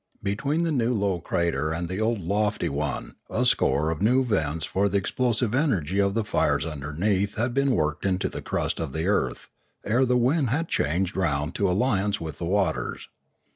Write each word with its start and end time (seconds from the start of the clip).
Between 0.23 0.63
the 0.63 0.71
new 0.71 0.95
low 0.95 1.19
crater 1.19 1.71
and 1.71 1.87
the 1.87 1.99
old 2.01 2.21
lofty 2.21 2.69
one 2.69 3.13
a 3.29 3.45
score 3.45 3.91
of 3.91 4.01
new 4.01 4.23
vents 4.23 4.65
for 4.65 4.89
the 4.89 4.97
explosive 4.97 5.53
energy 5.53 5.99
of 5.99 6.15
the 6.15 6.23
fires 6.23 6.65
underneath 6.65 7.35
had 7.35 7.53
been 7.53 7.75
worked 7.75 8.03
into 8.03 8.27
the 8.27 8.41
crust 8.41 8.79
of 8.79 8.93
the 8.93 9.05
earth 9.05 9.49
ere 9.85 10.03
the 10.05 10.17
wind 10.17 10.49
had 10.49 10.67
changed 10.67 11.15
round 11.15 11.49
into 11.49 11.69
alliance 11.69 12.19
with 12.19 12.39
the 12.39 12.45
waters. 12.45 13.09